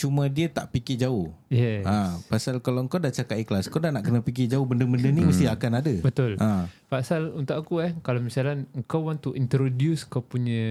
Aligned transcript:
Cuma 0.00 0.32
dia 0.32 0.48
tak 0.48 0.72
fikir 0.72 0.96
jauh. 0.96 1.28
Yes. 1.52 1.84
Ha, 1.84 2.16
pasal 2.24 2.56
kalau 2.58 2.80
kau 2.88 2.96
dah 2.96 3.12
cakap 3.12 3.36
ikhlas, 3.36 3.68
kau 3.68 3.76
dah 3.76 3.92
nak 3.92 4.00
kena 4.00 4.24
fikir 4.24 4.48
jauh 4.48 4.64
benda-benda 4.64 5.12
ni 5.12 5.20
mesti 5.20 5.44
akan 5.44 5.72
ada. 5.76 5.92
Betul. 6.00 6.40
Ha. 6.40 6.72
Pasal 6.88 7.36
untuk 7.36 7.52
aku 7.52 7.84
eh 7.84 7.92
kalau 8.00 8.16
misalnya 8.18 8.64
kau 8.88 9.04
want 9.04 9.20
to 9.20 9.36
introduce 9.36 10.02
kau 10.02 10.24
punya 10.24 10.64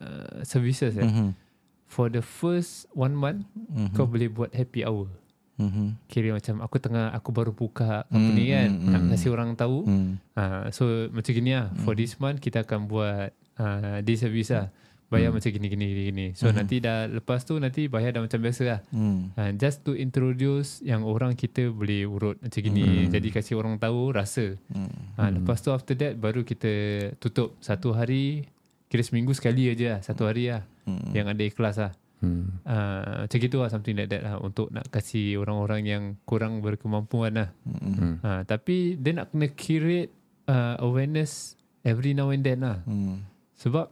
uh, 0.00 0.40
services 0.42 0.96
eh 0.96 1.04
Mhm. 1.04 1.36
for 1.84 2.08
the 2.08 2.24
first 2.24 2.88
one 2.90 3.12
month 3.12 3.44
Mhm. 3.52 3.92
kau 3.92 4.08
boleh 4.08 4.32
buat 4.32 4.48
happy 4.50 4.88
hour. 4.88 5.12
Mhm. 5.60 6.08
Kira 6.08 6.32
macam 6.32 6.64
aku 6.64 6.80
tengah 6.80 7.12
aku 7.12 7.28
baru 7.28 7.52
buka 7.52 8.08
company 8.08 8.48
Hmm, 8.48 8.56
kan 8.56 8.70
hmm, 8.72 8.88
nak 8.88 9.00
hmm. 9.04 9.10
kasi 9.12 9.26
orang 9.28 9.50
tahu. 9.52 9.84
Hmm. 9.84 10.16
Uh, 10.32 10.64
so 10.72 10.82
macam 11.12 11.28
gini 11.30 11.52
lah 11.52 11.68
for 11.84 11.92
this 11.92 12.16
month 12.16 12.40
kita 12.40 12.64
akan 12.64 12.88
buat 12.88 13.36
uh, 13.60 14.00
day 14.00 14.16
service 14.16 14.48
lah. 14.48 14.72
Bayar 15.12 15.28
Hmm. 15.28 15.36
macam 15.36 15.50
gini 15.52 15.66
gini 15.68 15.84
gini 15.84 16.02
gini. 16.08 16.26
So 16.32 16.48
nanti 16.48 16.80
dah 16.80 17.04
lepas 17.04 17.44
tu 17.44 17.60
nanti 17.60 17.84
bayar 17.84 18.16
dah 18.16 18.24
macam 18.24 18.40
biasa 18.40 18.62
lah. 18.64 18.80
Hmm. 18.88 19.28
Uh, 19.36 19.52
just 19.54 19.84
to 19.84 19.92
introduce 19.92 20.80
yang 20.80 21.04
orang 21.04 21.36
kita 21.36 21.68
boleh 21.68 22.08
urut 22.08 22.40
macam 22.40 22.60
gini. 22.64 23.12
Jadi 23.12 23.28
kasih 23.28 23.60
orang 23.60 23.76
tahu 23.76 24.08
rasa. 24.10 24.56
Hmm. 24.72 24.88
Ha, 25.20 25.28
lepas 25.28 25.60
tu 25.60 25.68
after 25.68 25.92
that 25.92 26.16
baru 26.16 26.40
kita 26.40 26.72
tutup 27.20 27.60
satu 27.60 27.92
hari 27.92 28.48
kira 28.88 29.04
seminggu 29.04 29.36
sekali 29.36 29.68
aja 29.68 29.96
lah 29.96 30.00
satu 30.00 30.24
hari 30.24 30.48
lah 30.48 30.64
Hmm. 30.88 31.12
yang 31.12 31.28
ada 31.28 31.44
ikhlas 31.44 31.76
lah. 31.76 31.92
Hmm. 32.18 32.56
Uh, 32.62 33.26
macam 33.26 33.36
gitu 33.36 33.56
lah 33.60 33.68
something 33.68 33.92
like 33.92 34.08
that 34.08 34.22
lah 34.22 34.38
untuk 34.38 34.70
nak 34.70 34.88
kasih 34.88 35.36
orang-orang 35.36 35.82
yang 35.84 36.02
kurang 36.24 36.64
berkemampuan 36.64 37.36
lah. 37.36 37.48
Hmm. 37.68 38.16
Ha, 38.24 38.42
tapi 38.42 38.96
dia 38.96 39.12
nak 39.12 39.28
kena 39.28 39.52
create 39.52 40.08
uh, 40.48 40.80
awareness 40.80 41.54
every 41.82 42.14
now 42.14 42.30
and 42.30 42.40
then 42.42 42.62
lah. 42.62 42.80
Hmm. 42.82 43.26
Sebab 43.58 43.90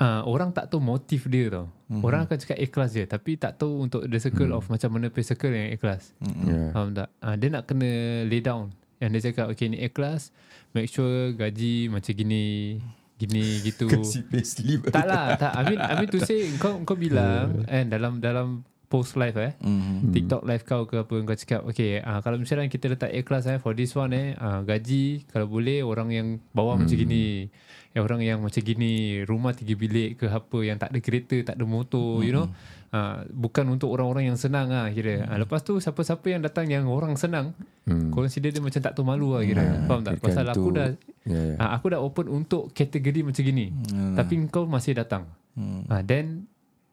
uh, 0.00 0.22
orang 0.24 0.50
tak 0.50 0.66
tahu 0.66 0.80
motif 0.80 1.28
dia 1.28 1.52
tau. 1.52 1.66
Mhm. 1.86 2.02
Orang 2.02 2.20
akan 2.24 2.36
cakap 2.36 2.58
ikhlas 2.58 2.90
je 2.92 3.04
tapi 3.04 3.36
tak 3.36 3.54
tahu 3.54 3.84
untuk 3.84 4.02
the 4.08 4.18
circle 4.18 4.50
of 4.50 4.66
macam 4.66 4.96
mana 4.96 5.12
pay 5.12 5.22
circle 5.22 5.52
yang 5.52 5.70
ikhlas. 5.70 6.16
Hmm. 6.18 6.42
Yeah. 6.42 6.68
Faham 6.72 6.88
tak? 6.96 7.08
Uh, 7.20 7.34
dia 7.36 7.48
nak 7.52 7.64
kena 7.68 7.90
lay 8.24 8.40
down. 8.40 8.72
Yang 9.00 9.10
dia 9.16 9.22
cakap, 9.32 9.46
okay 9.48 9.64
ni 9.64 9.80
ikhlas, 9.80 10.28
make 10.76 10.84
sure 10.84 11.32
gaji 11.32 11.88
macam 11.88 12.12
gini, 12.12 12.76
gini 13.16 13.44
gitu. 13.68 13.88
payslip. 14.28 14.92
tak 14.92 15.08
lah, 15.08 15.40
tak. 15.40 15.56
I 15.56 15.62
mean, 15.64 15.80
I 15.80 15.96
mean 15.96 16.08
to 16.12 16.20
say, 16.28 16.44
kau 16.60 16.84
kau 16.84 17.00
bilang 17.00 17.64
kan 17.64 17.88
dalam 17.88 18.20
dalam 18.20 18.60
post 18.90 19.14
live 19.16 19.38
eh, 19.38 19.52
Hmm. 19.62 20.10
TikTok 20.10 20.42
live 20.44 20.66
kau 20.66 20.82
ke 20.84 21.00
apa 21.00 21.14
kau 21.14 21.38
cakap 21.38 21.62
okay 21.62 22.02
uh, 22.02 22.18
kalau 22.20 22.36
misalnya 22.36 22.66
kita 22.66 22.90
letak 22.90 23.14
ikhlas 23.14 23.46
eh 23.46 23.62
for 23.62 23.70
this 23.70 23.94
one 23.94 24.10
eh 24.10 24.34
uh, 24.34 24.66
gaji 24.66 25.22
kalau 25.30 25.46
boleh 25.46 25.78
orang 25.86 26.10
yang 26.10 26.28
bawah 26.50 26.74
macam 26.74 26.98
gini 26.98 27.46
eh, 27.90 27.98
orang 27.98 28.20
yang 28.20 28.38
macam 28.38 28.60
gini 28.60 28.92
rumah 29.22 29.50
tiga 29.50 29.74
bilik 29.74 30.16
ke 30.16 30.26
apa 30.26 30.58
yang 30.60 30.76
tak 30.76 30.90
ada 30.90 30.98
kereta 30.98 31.36
tak 31.42 31.54
ada 31.54 31.64
motor 31.64 32.20
you 32.20 32.30
know 32.30 32.46
uh, 32.90 33.26
bukan 33.28 33.66
untuk 33.68 33.90
orang-orang 33.90 34.28
yang 34.28 34.38
senang 34.38 34.68
lah 34.68 34.86
kira 34.88 35.24
uh, 35.24 35.38
lepas 35.38 35.60
tu 35.60 35.76
siapa-siapa 35.76 36.22
yang 36.28 36.40
datang 36.40 36.66
yang 36.66 36.86
orang 36.86 37.14
senang 37.14 37.52
Hmm. 37.80 38.14
consider 38.14 38.48
dia 38.48 38.60
macam 38.60 38.78
tak 38.78 38.92
tahu 38.92 39.02
malu 39.02 39.34
lah 39.34 39.42
kira 39.42 39.60
Hmm. 39.60 39.82
faham 39.84 40.00
tak 40.00 40.14
pasal 40.18 40.46
aku 40.46 40.68
dah 40.70 40.94
Ya, 41.22 41.36
ya. 41.48 41.54
uh, 41.58 41.70
aku 41.74 41.90
dah 41.90 41.98
open 41.98 42.26
untuk 42.30 42.70
kategori 42.70 43.20
macam 43.22 43.42
gini 43.42 43.74
Hmm. 43.88 44.14
tapi 44.14 44.38
kau 44.46 44.64
masih 44.64 44.94
datang 44.94 45.26
Hmm. 45.52 45.82
uh, 45.84 45.98
then 46.00 46.46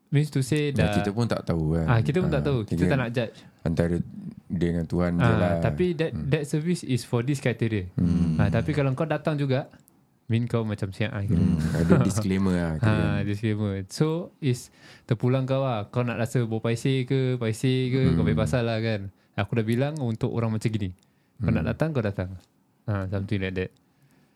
means 0.07 0.27
to 0.27 0.41
say 0.41 0.71
dah 0.71 0.89
kita 0.91 1.11
pun 1.11 1.27
tak 1.27 1.43
tahu 1.43 1.75
kan. 1.75 1.85
ah 1.85 1.99
kita 1.99 2.17
pun 2.17 2.31
tak 2.31 2.41
Ah, 2.41 2.45
tahu 2.45 2.57
kita 2.63 2.83
tak 2.83 2.97
nak 2.97 3.09
judge 3.11 3.37
Antara 3.61 3.95
dia 4.47 4.67
dengan 4.71 4.85
Tuhan 4.85 5.11
je 5.13 5.21
Ah, 5.21 5.35
lah. 5.35 5.53
tapi 5.59 5.91
that 5.93 6.15
that 6.25 6.43
service 6.43 6.81
is 6.81 7.03
for 7.03 7.19
this 7.19 7.37
criteria. 7.37 7.91
Hmm. 7.93 8.39
Ah, 8.39 8.47
tapi 8.47 8.71
kalau 8.71 8.89
kau 8.93 9.03
datang 9.03 9.35
juga, 9.35 9.67
mean 10.27 10.43
kau 10.43 10.67
macam 10.67 10.91
siap 10.91 11.15
ah 11.15 11.23
kira. 11.23 11.39
Hmm, 11.39 11.59
ada 11.71 11.93
disclaimer 12.07 12.55
lah. 12.55 12.73
Ha, 12.83 12.93
disclaimer. 13.23 13.87
So 13.87 14.35
is 14.43 14.75
terpulang 15.07 15.47
kau 15.47 15.63
lah. 15.63 15.87
Kau 15.87 16.03
nak 16.03 16.19
rasa 16.19 16.43
bawa 16.43 16.59
paisi 16.71 17.07
ke, 17.07 17.39
paisi 17.39 17.87
ke, 17.89 18.11
kau 18.11 18.27
bebas 18.27 18.51
lah 18.59 18.77
kan. 18.83 19.07
Aku 19.39 19.55
dah 19.55 19.63
bilang 19.63 19.95
untuk 20.03 20.35
orang 20.35 20.51
macam 20.51 20.67
gini. 20.67 20.91
Kau 21.39 21.51
nak 21.55 21.63
datang, 21.63 21.95
kau 21.95 22.03
datang. 22.03 22.35
Ha, 22.91 23.07
something 23.07 23.39
like 23.39 23.55
that. 23.55 23.71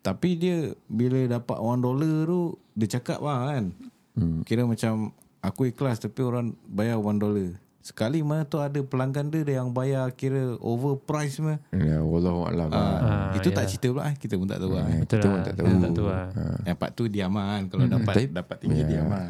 Tapi 0.01 0.40
dia 0.40 0.74
bila 0.88 1.28
dapat 1.30 1.59
one 1.59 1.81
dollar 1.84 2.25
tu 2.25 2.56
dia 2.74 2.88
cakap 2.97 3.19
lah 3.19 3.51
kan. 3.51 3.75
Hmm. 4.16 4.41
Kira 4.47 4.63
macam 4.63 5.12
aku 5.44 5.75
ikhlas 5.75 6.00
tapi 6.00 6.24
orang 6.24 6.56
bayar 6.72 7.03
one 7.03 7.19
dollar. 7.19 7.51
Sekali 7.81 8.22
mana 8.22 8.44
tu 8.44 8.58
ada 8.58 8.78
pelanggan 8.80 9.28
dia 9.28 9.42
yang 9.58 9.69
bayar 9.69 10.06
kira 10.12 10.53
overprice 10.58 11.42
mah. 11.42 11.58
Ya, 11.72 11.97
Wallahualam. 12.00 12.69
Ah, 12.69 12.78
Ah, 12.78 13.30
itu 13.34 13.50
ya. 13.50 13.56
tak 13.58 13.66
cerita 13.68 13.90
pula 13.90 14.06
eh. 14.06 14.16
Kita 14.16 14.34
pun 14.36 14.46
tak 14.46 14.59
tahu 14.59 14.72
lah. 14.72 14.86
eh. 14.88 15.00
Betul 15.02 15.18
kita 15.18 15.25
lah. 15.25 15.34
pun 15.34 15.42
tak 15.42 15.53
tahu. 15.53 15.66
Kita 15.66 15.78
tak 15.80 15.92
tahu 15.92 16.08
lah. 16.08 16.25
Ah. 16.31 16.58
Yang 16.64 16.78
part 16.78 16.92
tu 16.94 17.03
diam 17.06 17.34
lah 17.34 17.46
kan. 17.47 17.64
Kalau 17.68 17.86
dapat 17.88 18.14
Tapi- 18.16 18.31
dapat 18.31 18.56
tinggi 18.59 18.81
Ya. 18.81 18.88
diam 18.88 19.08
lah. 19.08 19.24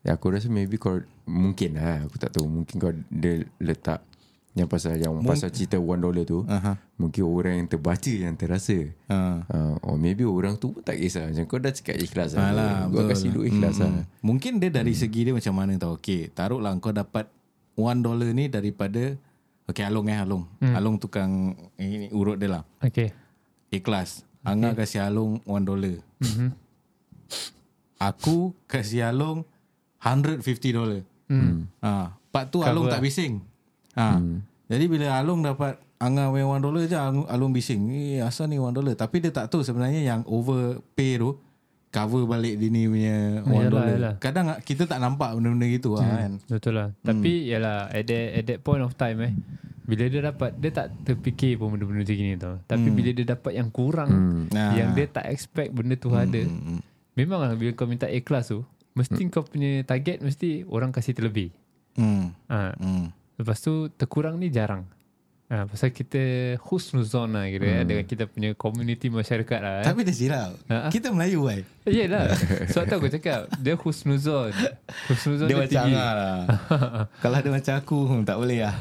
Ya, 0.00 0.10
aku 0.14 0.26
rasa 0.30 0.46
maybe 0.46 0.76
kau 0.76 0.96
mungkin 1.24 1.70
lah. 1.74 2.06
Aku 2.06 2.16
tak 2.16 2.30
tahu. 2.30 2.46
Mungkin 2.46 2.74
kau 2.76 2.88
dia 3.10 3.32
letak 3.58 4.00
yang 4.50 4.66
pasal 4.66 4.94
yang 4.94 5.14
pasal 5.20 5.46
cerita 5.48 5.76
one 5.76 5.98
dollar 5.98 6.22
tu. 6.22 6.42
Aha. 6.44 6.74
Mungkin 6.94 7.22
orang 7.22 7.54
yang 7.56 7.68
terbaca 7.68 8.08
yang 8.08 8.34
terasa. 8.34 8.86
Ha. 9.06 9.18
Uh, 9.44 9.74
or 9.80 9.94
maybe 9.96 10.22
orang 10.22 10.54
tu 10.54 10.70
pun 10.70 10.80
tak 10.80 10.94
kisah 10.96 11.26
Macam 11.26 11.44
kau 11.44 11.56
dah 11.56 11.70
cakap 11.70 11.96
ikhlas 11.96 12.32
lah 12.32 12.50
Alah, 12.50 12.74
Kau 12.84 13.02
betul. 13.02 13.08
kasih 13.08 13.28
duit 13.30 13.46
ikhlas 13.48 13.74
Mm, 13.74 13.80
lah 13.80 13.90
mm. 13.90 14.04
Mungkin 14.20 14.52
dia 14.56 14.70
dari 14.70 14.92
segi 14.92 15.20
dia 15.22 15.32
macam 15.32 15.54
mana 15.54 15.72
tau. 15.76 15.94
Okay, 15.96 16.28
taruhlah 16.28 16.70
kau 16.76 16.90
dapat 16.90 17.26
one 17.80 18.04
dollar 18.04 18.28
ni 18.36 18.52
daripada 18.52 19.16
Okay, 19.70 19.86
Along 19.86 20.10
eh, 20.10 20.18
Along. 20.18 20.44
Along 20.74 20.98
tukang 20.98 21.54
ini 21.78 22.10
urut 22.10 22.42
dia 22.42 22.58
lah. 22.58 22.62
Okay. 22.82 23.14
Ikhlas. 23.70 24.26
Angah 24.42 24.74
kasih 24.74 25.06
Along 25.06 25.38
one 25.46 25.62
dollar. 25.62 25.94
Mhm. 26.18 26.50
Aku 28.02 28.50
kasih 28.66 29.06
Along 29.06 29.46
150 30.02 30.42
dollar. 30.74 31.06
Hmm. 31.30 31.70
Ha, 31.78 32.18
part 32.34 32.50
tu 32.50 32.58
Cover 32.58 32.72
Along 32.74 32.86
lah. 32.90 32.98
tak 32.98 33.04
bising. 33.06 33.38
Ha. 33.94 34.18
Jadi 34.66 34.84
bila 34.90 35.22
Along 35.22 35.46
dapat 35.46 35.78
Angah 36.00 36.32
punya 36.32 36.48
one 36.48 36.64
dollar 36.64 36.82
je 36.90 36.96
Along, 36.98 37.28
Along 37.30 37.52
bising. 37.54 37.92
Eh 37.94 38.18
asal 38.24 38.50
ni 38.50 38.58
one 38.58 38.74
dollar. 38.74 38.98
Tapi 38.98 39.22
dia 39.22 39.30
tak 39.30 39.52
tahu 39.52 39.62
sebenarnya 39.62 40.02
yang 40.02 40.26
overpay 40.26 41.20
tu 41.20 41.38
cover 41.90 42.22
balik 42.24 42.54
dia 42.56 42.70
ni 42.70 42.86
punya 42.86 43.42
one 43.42 43.66
Yalah, 43.66 43.70
dollar. 43.70 43.88
yalah. 43.90 44.14
Kadang 44.22 44.46
kita 44.62 44.86
tak 44.86 45.02
nampak 45.02 45.34
benda-benda 45.34 45.66
gitu 45.66 45.98
lah 45.98 46.06
kan. 46.06 46.32
Betul 46.46 46.72
lah. 46.78 46.88
Tapi 47.02 47.50
yalah 47.50 47.90
at 47.90 48.04
that, 48.06 48.26
at 48.38 48.44
that 48.46 48.58
point 48.62 48.82
of 48.82 48.94
time 48.94 49.18
eh 49.26 49.34
bila 49.82 50.06
dia 50.06 50.22
dapat 50.22 50.54
dia 50.54 50.70
tak 50.70 50.86
terfikir 51.02 51.58
pun 51.58 51.74
benda-benda 51.74 52.06
macam 52.06 52.14
gini 52.14 52.34
tau. 52.38 52.54
Tapi 52.62 52.88
bila 52.94 53.10
dia 53.10 53.26
dapat 53.26 53.52
yang 53.58 53.68
kurang 53.74 54.10
Nah. 54.54 54.78
yang 54.78 54.94
dia 54.94 55.10
tak 55.10 55.26
expect 55.26 55.74
benda 55.74 55.98
tu 55.98 56.14
ada. 56.14 56.38
Hmm. 56.46 56.78
Memanglah 57.18 57.58
bila 57.58 57.74
kau 57.74 57.90
minta 57.90 58.06
ikhlas 58.06 58.54
tu 58.54 58.62
mesti 58.94 59.22
kau 59.26 59.42
punya 59.42 59.82
target 59.82 60.22
mesti 60.22 60.62
orang 60.70 60.94
kasih 60.94 61.14
terlebih. 61.18 61.50
Hmm. 61.98 62.30
Ha. 62.46 62.70
Hmm. 62.78 63.10
Lepas 63.34 63.58
tu 63.58 63.90
terkurang 63.90 64.38
ni 64.38 64.46
jarang. 64.46 64.86
Ha, 65.50 65.66
pasal 65.66 65.90
kita 65.90 66.54
husnuzon 66.62 67.34
lah 67.34 67.50
kira 67.50 67.82
hmm. 67.82 67.86
dengan 67.90 68.04
kita 68.06 68.30
punya 68.30 68.54
community 68.54 69.10
masyarakat 69.10 69.58
lah. 69.58 69.82
Eh. 69.82 69.86
Tapi 69.90 70.06
dia 70.06 70.14
silap. 70.14 70.54
Ha? 70.70 70.86
Kita 70.94 71.10
Melayu 71.10 71.50
kan. 71.50 71.66
Yelah. 71.88 72.36
Sebab 72.68 72.84
tu 72.84 72.94
aku 73.00 73.08
cakap 73.08 73.48
dia 73.56 73.72
husnuzon. 73.72 74.52
Husnuzon 75.08 75.48
Dia 75.48 75.56
dia, 75.56 75.62
macam 75.64 75.80
tinggi. 75.80 75.96
Angah 75.96 76.12
lah. 76.12 76.38
Kalau 77.24 77.36
dia 77.40 77.52
macam 77.56 77.74
aku 77.80 77.98
hmm, 78.04 78.22
tak 78.28 78.36
boleh 78.36 78.58
lah. 78.68 78.76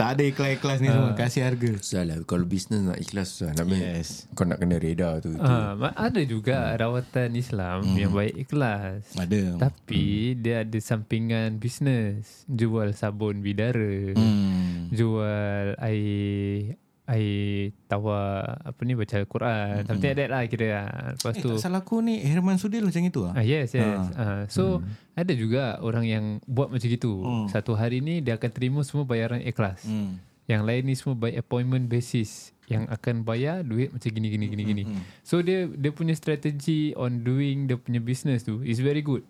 tak 0.00 0.08
ada 0.18 0.22
ikhlas-ikhlas 0.26 0.78
ni 0.82 0.88
semua. 0.90 1.14
Kasih 1.14 1.42
harga. 1.46 1.70
Susah 1.78 2.02
lah 2.02 2.18
Kalau 2.26 2.44
bisnes 2.46 2.82
nak 2.82 2.98
ikhlas 2.98 3.26
susah 3.30 3.54
nak 3.54 3.66
Yes. 3.70 4.26
Kau 4.34 4.42
nak 4.42 4.58
kena 4.58 4.76
reda 4.82 5.22
tu, 5.22 5.38
tu. 5.38 5.42
Ha, 5.42 5.74
ada 5.94 6.20
juga 6.26 6.74
rawatan 6.74 7.30
Islam 7.38 7.86
yang 7.94 8.10
baik 8.10 8.34
ikhlas. 8.48 9.14
Ada. 9.14 9.62
Tapi 9.62 10.34
dia 10.34 10.66
ada 10.66 10.78
sampingan 10.82 11.62
bisnes. 11.62 12.42
Jual 12.50 12.90
sabun 12.98 13.38
bidara. 13.38 14.18
Hmm. 14.18 14.90
Jual 14.90 15.78
air 15.78 16.76
air 17.12 17.70
tawar 17.86 18.56
apa 18.58 18.80
ni 18.82 18.92
baca 18.92 19.14
Al-Quran. 19.14 19.84
Something 19.84 20.08
like 20.08 20.18
that 20.18 20.28
lah 20.28 20.42
kira. 20.46 20.66
lah. 20.66 20.88
Lepas 21.12 21.34
Eh, 21.34 21.40
tu 21.40 21.48
tak 21.50 21.60
salah 21.60 21.80
aku 21.80 22.00
ni 22.00 22.18
Herman 22.18 22.56
Sudil 22.56 22.82
macam 22.82 22.98
itu 22.98 23.20
lah. 23.22 23.32
Ah 23.32 23.44
yes 23.44 23.72
yes. 23.72 24.00
Ah. 24.14 24.48
so 24.48 24.80
ada 25.12 25.32
juga 25.32 25.76
orang 25.78 26.04
yang 26.04 26.24
buat 26.44 26.68
macam 26.68 26.84
gitu. 26.84 27.20
Satu 27.46 27.72
hari 27.72 28.00
ni 28.00 28.18
dia 28.18 28.34
akan 28.34 28.50
terima 28.50 28.80
semua 28.80 29.04
bayaran 29.04 29.38
ikhlas. 29.38 29.84
Hmm. 29.84 30.16
Yang 30.44 30.62
lain 30.64 30.82
ni 30.82 30.94
semua 30.94 31.14
by 31.14 31.32
appointment 31.34 31.86
basis 31.86 32.50
yang 32.66 32.88
akan 32.88 33.20
bayar 33.20 33.60
duit 33.60 33.92
macam 33.92 34.08
gini 34.08 34.32
gini 34.32 34.44
gini 34.48 34.62
gini. 34.64 34.82
So 35.20 35.38
dia 35.38 35.68
dia 35.68 35.92
punya 35.92 36.12
strategi 36.12 36.90
on 36.94 37.20
doing 37.20 37.68
dia 37.68 37.76
punya 37.76 38.00
business 38.00 38.42
tu 38.42 38.58
is 38.60 38.80
very 38.80 39.00
good. 39.00 39.20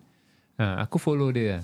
Ha, 0.55 0.81
aku 0.81 0.95
follow 0.95 1.29
dia. 1.29 1.59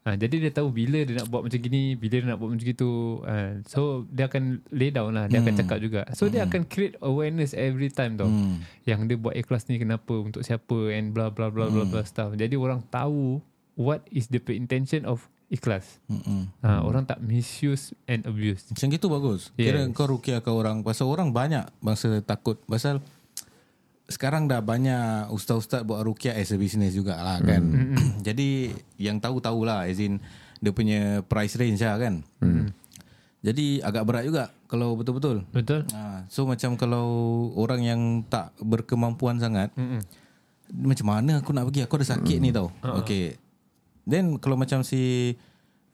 Ha, 0.00 0.16
jadi 0.16 0.48
dia 0.48 0.48
tahu 0.48 0.72
bila 0.72 1.04
dia 1.04 1.20
nak 1.20 1.28
buat 1.28 1.44
macam 1.44 1.60
gini, 1.60 1.92
bila 1.92 2.14
dia 2.16 2.24
nak 2.24 2.40
buat 2.40 2.56
macam 2.56 2.64
gitu. 2.64 3.20
Ha, 3.28 3.60
so 3.68 4.08
dia 4.08 4.32
akan 4.32 4.64
lay 4.72 4.88
down 4.88 5.12
lah, 5.12 5.28
dia 5.28 5.44
akan 5.44 5.54
cakap 5.60 5.76
juga. 5.76 6.08
So 6.16 6.32
dia 6.32 6.48
akan 6.48 6.64
create 6.64 6.96
awareness 7.04 7.52
every 7.52 7.92
time 7.92 8.16
tau. 8.16 8.24
Hmm. 8.24 8.64
Yang 8.88 9.00
dia 9.12 9.16
buat 9.20 9.36
ikhlas 9.36 9.68
ni 9.68 9.76
kenapa, 9.76 10.16
untuk 10.16 10.40
siapa 10.40 10.88
and 10.96 11.12
blah 11.12 11.28
blah 11.28 11.52
blah 11.52 11.68
blah 11.68 11.84
blah 11.84 12.04
stuff. 12.08 12.32
Jadi 12.32 12.56
orang 12.56 12.80
tahu 12.88 13.44
what 13.76 14.00
is 14.08 14.32
the 14.32 14.40
intention 14.56 15.04
of 15.04 15.28
ikhlas. 15.52 16.00
Hmm. 16.08 16.48
Ha, 16.64 16.80
orang 16.80 17.04
tak 17.04 17.20
misuse 17.20 17.92
and 18.08 18.24
abuse. 18.24 18.72
Macam 18.72 18.88
gitu 18.88 19.06
bagus. 19.12 19.52
Kira 19.52 19.84
Yes. 19.84 19.92
kau 19.92 20.08
rukiahkan 20.08 20.52
orang. 20.54 20.76
Pasal 20.80 21.12
orang 21.12 21.28
banyak 21.28 21.68
bangsa 21.84 22.24
takut. 22.24 22.56
Pasal 22.64 23.04
sekarang 24.10 24.50
dah 24.50 24.58
banyak 24.58 25.30
ustaz-ustaz 25.30 25.86
buat 25.86 26.02
rukiah 26.02 26.34
as 26.34 26.50
a 26.50 26.58
business 26.58 26.92
jugalah 26.92 27.38
kan. 27.40 27.62
Jadi 28.26 28.74
yang 28.98 29.22
tahu-tahulah 29.22 29.86
as 29.86 30.02
in 30.02 30.18
dia 30.58 30.74
punya 30.74 31.22
price 31.24 31.56
range 31.56 31.80
lah 31.80 31.96
kan. 31.96 32.26
Hmm. 32.42 32.74
Jadi 33.40 33.80
agak 33.80 34.04
berat 34.04 34.28
juga 34.28 34.52
kalau 34.68 34.92
betul-betul. 34.98 35.48
Betul? 35.48 35.88
Ha, 35.96 36.28
so 36.28 36.44
macam 36.44 36.76
kalau 36.76 37.06
orang 37.56 37.80
yang 37.80 38.00
tak 38.28 38.52
berkemampuan 38.60 39.40
sangat, 39.40 39.72
Mm-mm. 39.80 40.04
macam 40.76 41.06
mana 41.08 41.40
aku 41.40 41.56
nak 41.56 41.64
pergi? 41.72 41.88
Aku 41.88 41.96
ada 41.96 42.04
sakit 42.04 42.36
ni 42.36 42.52
tau. 42.52 42.68
Ha. 42.84 43.00
Okay. 43.00 43.40
Then 44.04 44.36
kalau 44.36 44.60
macam 44.60 44.84
si 44.84 45.32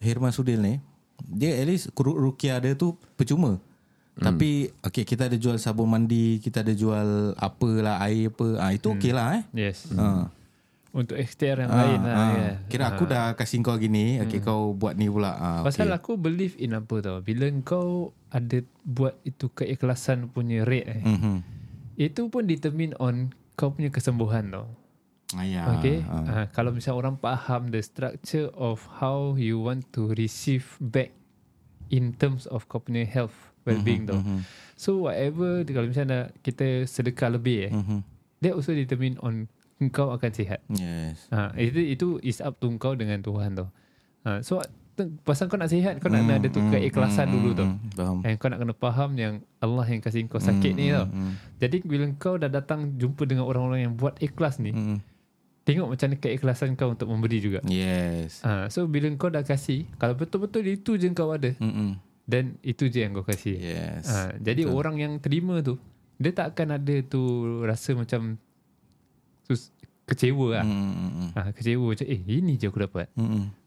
Herman 0.02 0.34
Sudil 0.34 0.58
ni, 0.58 0.82
dia 1.22 1.54
at 1.54 1.70
least 1.70 1.94
ru- 1.94 2.18
rukia 2.18 2.58
dia 2.58 2.74
tu 2.74 2.98
percuma. 3.14 3.62
Tapi 4.16 4.72
okay 4.80 5.04
kita 5.04 5.28
ada 5.28 5.36
jual 5.36 5.60
sabun 5.60 5.92
mandi, 5.92 6.40
kita 6.40 6.64
ada 6.64 6.72
jual 6.72 7.36
apalah 7.36 8.00
air 8.08 8.32
apa. 8.32 8.46
Ah 8.56 8.72
itu 8.72 8.88
okey 8.96 9.12
lah 9.12 9.36
eh. 9.36 9.42
Yes. 9.52 9.92
Ha. 9.92 10.32
Untuk 10.96 11.20
ikhtiar 11.20 11.60
yang 11.60 11.68
Ah, 11.68 11.84
lain 11.84 12.00
lah. 12.00 12.16
ah. 12.16 12.30
ya. 12.32 12.52
Kira 12.72 12.84
aku 12.88 13.04
dah 13.04 13.36
kasih 13.36 13.60
kau 13.60 13.76
gini, 13.76 14.16
okay 14.24 14.40
kau 14.40 14.72
buat 14.72 14.96
ni 14.96 15.12
pula. 15.12 15.36
Ah, 15.36 15.60
Pasal 15.60 15.92
okay. 15.92 16.00
aku 16.00 16.16
believe 16.16 16.56
in 16.56 16.72
apa 16.72 17.04
tau. 17.04 17.20
Bila 17.20 17.44
kau 17.60 18.16
ada 18.32 18.64
buat 18.80 19.20
itu 19.20 19.52
keikhlasan 19.52 20.32
punya 20.32 20.64
rate 20.64 20.88
eh. 20.96 21.02
Mhm. 21.04 21.36
Itu 22.00 22.32
pun 22.32 22.48
determine 22.48 22.96
on 22.96 23.36
kau 23.52 23.76
punya 23.76 23.92
kesembuhan 23.92 24.48
tau. 24.48 24.72
Ah, 25.36 25.44
ya. 25.44 25.68
Okay. 25.76 26.00
Ah. 26.08 26.24
Uh, 26.24 26.46
kalau 26.56 26.72
misal 26.72 26.96
orang 26.96 27.20
faham 27.20 27.68
the 27.68 27.84
structure 27.84 28.48
of 28.56 28.80
how 28.96 29.36
you 29.36 29.60
want 29.60 29.84
to 29.92 30.08
receive 30.16 30.64
back 30.80 31.12
in 31.92 32.16
terms 32.16 32.48
of 32.48 32.64
kau 32.64 32.80
punya 32.80 33.04
health 33.04 33.52
well-being 33.66 34.06
tau. 34.06 34.16
mhm. 34.16 34.46
So 34.74 35.02
whatever 35.02 35.60
kalau 35.64 35.88
misalnya 35.88 36.30
kita 36.40 36.84
sedekah 36.84 37.28
lebih 37.30 37.66
eh, 37.66 37.72
Mhm. 37.72 37.98
that 38.40 38.52
also 38.52 38.70
determine 38.70 39.18
on 39.18 39.50
kau 39.90 40.08
akan 40.08 40.30
sihat. 40.30 40.64
Yes. 40.68 41.28
Ha, 41.28 41.52
itu 41.54 41.76
itu 41.82 42.06
is 42.22 42.38
up 42.38 42.56
to 42.56 42.70
kau 42.76 42.92
dengan 42.92 43.18
Tuhan 43.18 43.52
tau. 43.52 43.68
Ha, 44.22 44.40
so 44.40 44.60
pasal 45.22 45.46
kau 45.46 45.54
nak 45.54 45.68
sihat 45.68 45.98
kau 45.98 46.08
nak 46.08 46.24
Hmm, 46.24 46.30
nak 46.30 46.36
ada 46.38 46.48
tu 46.48 46.56
hmm, 46.58 46.72
keikhlasan 46.72 47.26
hmm, 47.26 47.34
dulu 47.34 47.48
tau. 47.52 47.66
hmm, 47.66 47.92
Faham. 47.92 48.18
And 48.22 48.34
kau 48.34 48.48
nak 48.48 48.58
kena 48.58 48.72
faham 48.74 49.10
yang 49.14 49.34
Allah 49.58 49.84
yang 49.84 50.00
kasih 50.00 50.24
kau 50.24 50.40
sakit 50.40 50.72
ni 50.72 50.88
tau. 50.88 51.04
Hmm, 51.04 51.36
Jadi 51.58 51.76
bila 51.82 52.08
kau 52.14 52.36
dah 52.36 52.48
datang 52.48 52.94
jumpa 52.94 53.24
dengan 53.24 53.44
orang-orang 53.44 53.80
yang 53.82 53.94
buat 53.94 54.16
ikhlas 54.16 54.56
ni, 54.56 54.72
hmm. 54.72 54.96
tengok 55.62 55.90
macam 55.90 56.06
mana 56.06 56.16
keikhlasan 56.18 56.72
kau 56.74 56.88
untuk 56.90 57.06
memberi 57.06 57.38
juga. 57.38 57.60
Yes. 57.62 58.40
Ha, 58.40 58.68
so 58.68 58.84
bila 58.84 59.12
kau 59.14 59.28
dah 59.28 59.42
kasih, 59.42 59.84
kalau 59.94 60.14
betul-betul 60.14 60.64
itu 60.64 60.96
je 60.96 61.10
kau 61.10 61.28
ada, 61.28 61.52
Mm-mm. 61.54 62.00
Then 62.26 62.58
itu 62.60 62.90
je 62.90 63.06
yang 63.06 63.14
kau 63.14 63.24
kasih. 63.24 63.56
Yes. 63.56 64.06
Ha, 64.10 64.34
jadi 64.38 64.66
Betul. 64.66 64.76
orang 64.76 64.96
yang 64.98 65.12
terima 65.22 65.62
tu, 65.62 65.78
dia 66.18 66.34
tak 66.34 66.54
akan 66.54 66.78
ada 66.82 66.96
tu 67.06 67.22
rasa 67.62 67.94
macam 67.94 68.36
sus, 69.46 69.70
kecewa 70.06 70.62
lah. 70.62 70.66
Mm-mm. 70.66 71.30
Ha, 71.34 71.50
kecewa 71.54 71.94
macam 71.94 72.06
eh 72.06 72.20
ini 72.22 72.58
je 72.58 72.66
aku 72.70 72.82
dapat. 72.82 73.06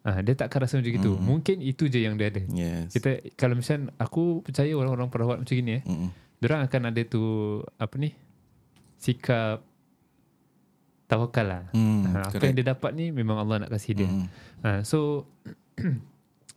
Ha, 0.04 0.20
dia 0.24 0.34
takkan 0.36 0.68
rasa 0.68 0.80
macam 0.80 0.92
itu. 0.92 1.12
Mungkin 1.16 1.64
itu 1.64 1.88
je 1.88 2.04
yang 2.04 2.20
dia 2.20 2.32
ada. 2.32 2.44
Yes. 2.52 2.92
Kita 2.96 3.24
kalau 3.40 3.56
misal 3.60 3.92
aku 3.96 4.44
percaya 4.44 4.72
orang-orang 4.76 5.08
perawat 5.08 5.38
macam 5.44 5.56
ni 5.56 5.80
eh. 5.80 5.84
Diorang 6.40 6.64
akan 6.64 6.82
ada 6.92 7.02
tu 7.04 7.24
apa 7.80 7.96
ni? 8.00 8.16
Sikap 9.00 9.64
tawakal 11.10 11.46
lah. 11.50 11.64
Hmm, 11.74 12.06
ha, 12.14 12.30
apa 12.30 12.38
correct. 12.38 12.46
yang 12.46 12.56
dia 12.62 12.68
dapat 12.70 12.92
ni 12.94 13.10
memang 13.10 13.42
Allah 13.42 13.66
nak 13.66 13.74
kasih 13.74 13.98
dia. 13.98 14.08
Mm. 14.08 14.26
Ha, 14.62 14.70
so 14.86 15.26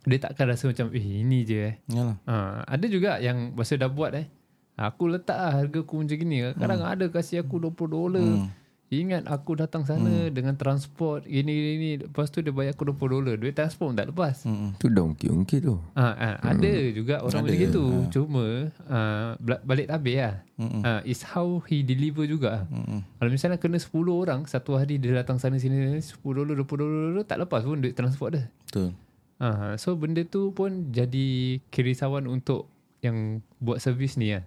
dia 0.03 0.19
takkan 0.19 0.45
rasa 0.45 0.67
macam 0.67 0.91
eh 0.91 1.05
ini 1.21 1.43
je 1.43 1.57
eh. 1.63 1.73
Yalah. 1.87 2.17
Ha, 2.23 2.35
ada 2.69 2.85
juga 2.85 3.17
yang 3.17 3.51
masa 3.51 3.75
dah 3.75 3.87
buat 3.87 4.11
eh. 4.13 4.27
Aku 4.73 5.05
letak 5.05 5.33
lah 5.33 5.51
harga 5.55 5.79
aku 5.79 5.95
macam 5.97 6.17
gini. 6.17 6.49
Kadang 6.51 6.79
Hmm. 6.79 6.91
ada 6.91 7.05
kasih 7.07 7.41
aku 7.41 7.61
20 7.61 7.87
dolar. 7.87 8.49
Ingat 8.89 9.25
aku 9.25 9.57
datang 9.57 9.81
sana 9.83 10.05
Hmm. 10.05 10.29
dengan 10.29 10.53
transport 10.53 11.25
gini 11.25 11.49
gini. 11.49 11.89
Lepas 11.99 12.29
tu 12.29 12.41
dia 12.41 12.49
bayar 12.49 12.73
aku 12.73 12.85
20 12.87 13.09
dolar. 13.11 13.35
Duit 13.35 13.51
transport 13.51 13.89
pun 13.89 13.95
tak 13.95 14.09
lepas. 14.09 14.45
Mm-mm. 14.45 14.77
Tu 14.77 14.85
dah 14.87 15.01
ungkit-ungkit 15.03 15.59
tu. 15.61 15.81
Ha, 15.93 16.07
ha, 16.09 16.29
Ada 16.43 16.71
juga 16.91 17.15
orang 17.19 17.41
Ada, 17.41 17.47
macam 17.47 17.57
gitu. 17.59 17.83
ha. 17.83 18.05
Cuma 18.11 18.43
uh, 18.87 19.29
balik 19.63 19.87
tabir 19.87 20.17
lah. 20.19 20.35
Mm-mm. 20.55 20.81
Uh, 20.83 21.01
is 21.03 21.21
how 21.23 21.57
he 21.63 21.81
deliver 21.81 22.25
juga. 22.25 22.65
Mm-mm. 22.67 23.01
Kalau 23.17 23.29
misalnya 23.29 23.57
kena 23.57 23.77
10 23.77 23.89
orang 24.13 24.45
satu 24.45 24.73
hari 24.73 24.97
dia 24.97 25.09
datang 25.15 25.37
sana 25.37 25.57
sini 25.57 25.97
10 25.97 26.13
dolar 26.21 26.53
20 26.53 26.65
dolar 26.77 27.23
tak 27.23 27.39
lepas 27.39 27.61
pun 27.61 27.77
duit 27.79 27.93
transport 27.93 28.29
dia. 28.31 28.45
Betul. 28.63 28.93
Uh, 29.41 29.73
so 29.75 29.97
benda 29.97 30.21
tu 30.23 30.53
pun 30.53 30.89
jadi 30.89 31.59
kerisauan 31.67 32.25
untuk 32.25 32.69
yang 33.01 33.39
buat 33.59 33.79
servis 33.79 34.15
ni 34.15 34.31
lah. 34.31 34.45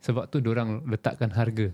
Sebab 0.00 0.28
tu 0.28 0.38
orang 0.44 0.86
letakkan 0.86 1.32
harga. 1.32 1.72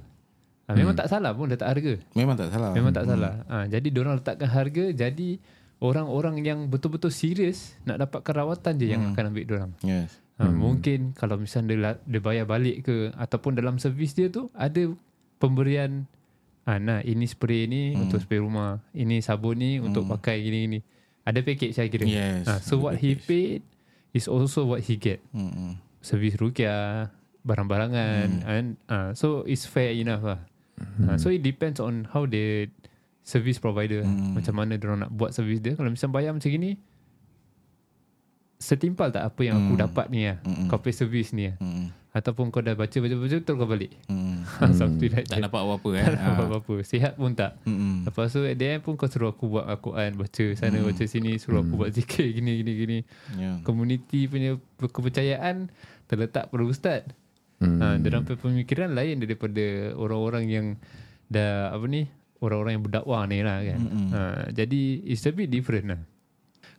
Uh, 0.71 0.77
memang 0.79 0.95
tak 0.95 1.11
salah 1.11 1.35
pun 1.35 1.51
letak 1.51 1.69
harga. 1.69 1.99
Memang 2.15 2.39
tak 2.39 2.49
salah. 2.49 2.71
Memang 2.73 2.93
tak 2.95 3.05
salah. 3.05 3.43
Uh, 3.51 3.65
jadi 3.69 3.87
orang 4.01 4.17
letakkan 4.23 4.49
harga 4.49 4.85
jadi 4.95 5.29
orang-orang 5.83 6.39
yang 6.47 6.71
betul-betul 6.71 7.11
serius 7.11 7.75
nak 7.83 7.99
dapatkan 7.99 8.35
rawatan 8.39 8.73
je 8.79 8.87
yang 8.87 9.13
akan 9.13 9.35
ambil 9.35 9.45
orang. 9.59 9.73
Yes. 9.83 10.15
Ha, 10.39 10.49
Mungkin 10.49 11.13
kalau 11.13 11.37
misalnya 11.37 11.75
dia, 11.77 11.91
dia 12.09 12.21
bayar 12.23 12.47
balik 12.49 12.87
ke 12.87 13.11
ataupun 13.15 13.53
dalam 13.53 13.77
servis 13.77 14.15
dia 14.15 14.31
tu 14.31 14.49
ada 14.57 14.91
pemberian 15.37 16.07
ah 16.63 16.79
nah 16.79 17.03
ini 17.03 17.27
spray 17.27 17.67
ni 17.67 17.93
Hmm. 17.93 18.07
untuk 18.07 18.23
spray 18.23 18.39
rumah, 18.39 18.79
ini 18.95 19.19
sabun 19.19 19.59
ni 19.59 19.83
untuk 19.83 20.07
pakai 20.07 20.39
gini-gini. 20.41 20.81
Ada 21.23 21.39
package 21.41 21.73
saya 21.73 21.87
kira. 21.87 22.03
Yes, 22.03 22.45
Ah, 22.45 22.59
so 22.59 22.79
what 22.79 22.99
he 22.99 23.15
paid 23.15 23.63
is 24.11 24.27
also 24.27 24.65
what 24.65 24.83
he 24.83 24.97
get. 24.97 25.23
Mm-mm. 25.31 25.79
Servis 25.99 26.35
rukyah, 26.35 27.15
barang-barangan 27.43 28.43
Hmm. 28.43 28.51
and 28.51 28.67
ah, 28.87 29.11
so 29.13 29.43
it's 29.45 29.63
fair 29.63 29.95
enough 29.95 30.23
lah. 30.23 30.41
Ah, 31.07 31.15
so 31.15 31.31
it 31.31 31.41
depends 31.41 31.79
on 31.79 32.11
how 32.11 32.27
the 32.27 32.67
service 33.23 33.57
provider 33.57 34.03
Hmm. 34.03 34.35
macam 34.35 34.55
mana 34.57 34.75
dia 34.75 34.91
nak 34.91 35.11
buat 35.11 35.31
servis 35.31 35.63
dia. 35.63 35.79
Kalau 35.79 35.89
misalnya 35.89 36.11
bayar 36.13 36.31
macam 36.35 36.51
gini 36.51 36.75
setimpal 38.59 39.11
tak 39.11 39.27
apa 39.27 39.41
yang 39.43 39.59
aku 39.59 39.75
Hmm. 39.75 39.83
dapat 39.87 40.07
ni 40.09 40.27
lah. 40.27 40.39
Mm-mm. 40.43 40.67
Kau 40.67 40.79
pay 40.79 40.95
service 40.95 41.31
ni 41.31 41.51
lah. 41.51 41.57
Mm-mm. 41.59 41.91
Ataupun 42.13 42.49
kau 42.49 42.61
dah 42.61 42.73
baca 42.73 42.93
baca 42.93 43.17
baca 43.17 43.37
terus 43.37 43.57
kau 43.57 43.65
balik. 43.65 43.97
Mm. 44.07 44.45
Something 44.79 45.11
like 45.11 45.25
Tak 45.25 45.41
that. 45.41 45.49
dapat 45.49 45.61
apa-apa 45.61 45.89
eh. 45.93 46.05
Tak 46.05 46.15
dapat 46.15 46.45
apa-apa. 46.47 46.75
Sihat 46.83 47.13
pun 47.17 47.33
tak. 47.33 47.57
Mm-mm. 47.65 48.05
Lepas 48.05 48.29
tu 48.29 48.45
at 48.45 48.55
the 48.55 48.67
end 48.69 48.81
pun 48.81 48.95
kau 48.95 49.09
suruh 49.09 49.33
aku 49.33 49.49
buat 49.49 49.65
Al-Quran 49.65 50.13
baca 50.15 50.45
sana 50.53 50.77
Hmm. 50.77 50.87
baca 50.87 51.05
sini 51.05 51.33
suruh 51.37 51.61
aku 51.61 51.75
buat 51.75 51.91
zikir 51.91 52.29
gini 52.31 52.61
gini 52.61 52.73
gini. 52.77 52.99
Yeah. 53.33 53.57
Community 53.63 54.27
punya 54.27 54.61
kepercayaan 54.79 55.73
terletak 56.05 56.47
pada 56.47 56.63
ustaz. 56.63 57.03
Hmm. 57.59 57.79
Ha, 57.79 57.97
dalam 57.97 58.23
pemikiran 58.23 58.93
lain 58.93 59.17
daripada 59.17 59.63
orang-orang 59.95 60.45
yang 60.47 60.67
dah 61.27 61.73
apa 61.73 61.87
ni 61.87 62.11
orang-orang 62.39 62.77
yang 62.77 62.85
berdakwah 62.85 63.25
ni 63.25 63.41
lah 63.41 63.63
kan. 63.63 63.81
Mm-mm. 63.81 64.07
Ha, 64.11 64.21
jadi 64.51 64.81
it's 65.03 65.25
a 65.25 65.33
bit 65.33 65.49
different 65.49 65.87
lah. 65.89 66.01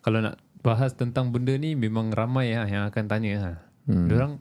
Kalau 0.03 0.19
nak 0.19 0.37
bahas 0.59 0.93
tentang 0.93 1.31
benda 1.31 1.55
ni 1.55 1.73
memang 1.73 2.11
ramai 2.11 2.51
lah 2.51 2.67
yang 2.67 2.83
akan 2.85 3.03
tanya 3.07 3.33
lah. 3.39 3.57
Hmm. 3.83 4.05
Diorang 4.05 4.33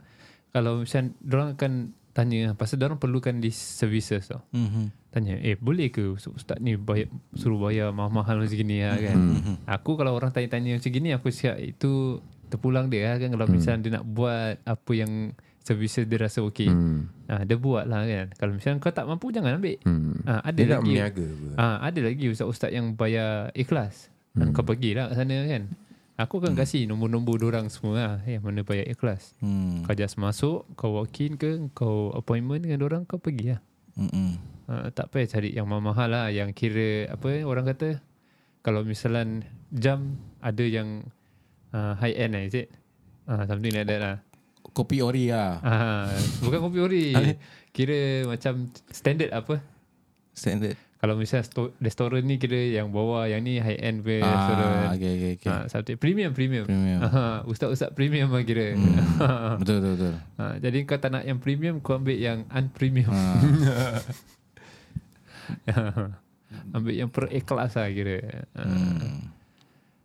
kalau 0.52 0.84
macam 0.84 1.02
diorang 1.18 1.48
akan 1.56 1.72
tanya 2.12 2.52
pasal 2.52 2.76
diorang 2.76 3.00
perlukan 3.00 3.40
these 3.40 3.56
services 3.56 4.28
tau. 4.28 4.44
Mm-hmm. 4.52 4.86
Tanya, 5.12 5.34
eh 5.40 5.56
boleh 5.56 5.88
ke 5.88 6.12
ustaz 6.12 6.60
ni 6.60 6.76
bayar, 6.76 7.08
suruh 7.36 7.56
bayar 7.56 7.92
mahal-mahal 7.92 8.40
macam 8.40 8.56
gini 8.56 8.84
lah 8.84 9.00
kan. 9.00 9.16
Mm-hmm. 9.16 9.56
Aku 9.68 9.96
kalau 9.96 10.12
orang 10.12 10.32
tanya-tanya 10.32 10.76
macam 10.76 10.92
gini 10.92 11.08
aku 11.12 11.28
siap 11.32 11.56
itu 11.56 12.20
terpulang 12.52 12.92
dia 12.92 13.12
lah 13.12 13.16
kan. 13.16 13.32
Kalau 13.32 13.46
misalnya 13.48 13.80
dia 13.80 13.92
nak 13.96 14.04
buat 14.04 14.60
apa 14.64 14.92
yang 14.92 15.32
services 15.62 16.04
dia 16.04 16.18
rasa 16.20 16.42
okey. 16.44 16.68
Hmm. 16.68 17.08
Ha, 17.30 17.46
dia 17.46 17.56
buat 17.56 17.86
lah 17.86 18.04
kan. 18.04 18.26
Kalau 18.36 18.52
misalnya 18.58 18.82
kau 18.82 18.92
tak 18.92 19.06
mampu 19.06 19.30
jangan 19.30 19.56
ambil. 19.56 19.78
Hmm. 19.86 20.20
Ha, 20.26 20.32
ada 20.52 20.58
Dia 20.58 20.66
nak 20.68 20.80
lagi. 20.82 20.90
meniaga? 20.90 21.26
Ha, 21.56 21.64
ada 21.80 22.00
lagi 22.02 22.24
ustaz-ustaz 22.28 22.70
yang 22.74 22.92
bayar 22.98 23.54
ikhlas. 23.54 24.10
Dan 24.32 24.50
kau 24.56 24.64
pergilah 24.66 25.12
kat 25.12 25.16
sana 25.22 25.36
kan. 25.48 25.62
Aku 26.20 26.44
akan 26.44 26.52
kasih 26.52 26.84
nombor-nombor 26.84 27.40
orang 27.40 27.72
semua 27.72 27.96
lah. 27.96 28.16
Yang 28.28 28.42
mana 28.44 28.60
bayar 28.62 28.86
ikhlas. 28.86 29.32
Mm. 29.40 29.88
Kau 29.88 29.96
just 29.96 30.20
masuk, 30.20 30.68
kau 30.76 30.92
walk 30.92 31.16
in 31.24 31.40
ke, 31.40 31.72
kau 31.72 32.12
appointment 32.12 32.68
dengan 32.68 32.84
orang 32.84 33.02
kau 33.08 33.16
pergi 33.16 33.56
lah. 33.56 33.60
Mm-mm. 33.96 34.36
Ha, 34.68 34.92
tak 34.92 35.08
payah 35.12 35.28
cari 35.28 35.56
yang 35.56 35.66
mahal-mahal 35.68 36.08
lah. 36.12 36.26
Yang 36.28 36.52
kira, 36.52 37.16
apa 37.16 37.26
eh, 37.32 37.44
orang 37.48 37.64
kata, 37.64 38.04
kalau 38.60 38.84
misalnya 38.84 39.48
jam 39.72 40.20
ada 40.44 40.64
yang 40.64 41.08
uh, 41.72 41.96
high 41.96 42.14
end 42.14 42.36
lah, 42.36 42.44
is 42.44 42.54
it? 42.54 42.68
Uh, 43.24 43.48
something 43.48 43.72
like 43.72 43.88
that 43.88 44.00
lah. 44.00 44.16
Kopi 44.72 45.00
ori 45.00 45.32
lah. 45.32 45.60
Ah, 45.64 46.12
bukan 46.44 46.60
kopi 46.68 46.78
ori. 46.80 47.04
Kira 47.76 48.28
macam 48.28 48.68
standard 48.92 49.32
apa? 49.32 49.64
Standard. 50.36 50.76
Kalau 51.02 51.18
misalnya 51.18 51.42
sto- 51.42 51.74
restoran 51.76 52.22
ni 52.22 52.38
kira 52.38 52.54
yang 52.54 52.94
bawah, 52.94 53.26
yang 53.26 53.42
ni 53.42 53.58
high 53.58 53.74
end 53.74 54.06
punya 54.06 54.22
restoran. 54.22 54.70
Ah, 54.86 54.94
okay, 54.94 55.10
okay, 55.10 55.32
okay. 55.34 55.50
Ah, 55.50 55.64
something 55.66 55.98
premium 55.98 56.30
premium. 56.30 56.62
Premium. 56.62 57.02
Ah, 57.10 57.42
ustaz-ustaz 57.42 57.90
premium 57.90 58.30
lah 58.30 58.46
kira. 58.46 58.70
Hmm. 58.72 59.02
betul, 59.60 59.82
betul, 59.82 59.92
betul. 59.98 60.14
Ah, 60.38 60.54
jadi 60.56 60.78
kau 60.86 60.94
tak 60.96 61.10
nak 61.10 61.26
yang 61.26 61.42
premium, 61.42 61.82
kau 61.82 61.98
ambil 61.98 62.14
yang 62.14 62.46
unpremium. 62.48 63.10
Ah. 63.10 63.34
ambil 66.72 66.94
yang 66.94 67.10
per 67.10 67.26
ikhlas 67.28 67.74
lah 67.74 67.90
kira. 67.90 68.46
Ah, 68.54 68.62
Hmm. 68.62 69.26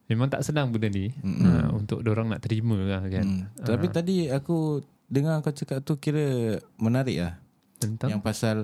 Memang 0.08 0.32
tak 0.32 0.42
senang 0.42 0.72
benda 0.72 0.88
ni 0.88 1.12
ah, 1.44 1.70
untuk 1.70 2.02
orang 2.02 2.32
nak 2.32 2.42
terima 2.42 2.74
lah 2.74 3.06
kan. 3.06 3.22
Hmm. 3.22 3.44
Tapi 3.60 3.86
tadi 3.92 4.32
aku 4.32 4.82
dengar 5.06 5.46
kau 5.46 5.54
cakap 5.54 5.86
tu 5.86 6.02
kira 6.02 6.58
menarik 6.74 7.22
lah. 7.22 7.34
Tentang 7.78 8.10
Yang 8.10 8.24
pasal 8.26 8.58